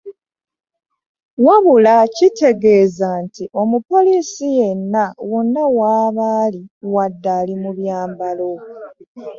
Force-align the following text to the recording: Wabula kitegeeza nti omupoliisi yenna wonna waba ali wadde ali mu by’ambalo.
Wabula 1.45 1.93
kitegeeza 2.15 3.09
nti 3.25 3.43
omupoliisi 3.61 4.45
yenna 4.57 5.03
wonna 5.29 5.63
waba 5.77 6.25
ali 6.43 6.61
wadde 6.93 7.29
ali 7.39 7.53
mu 7.61 7.71
by’ambalo. 7.77 8.51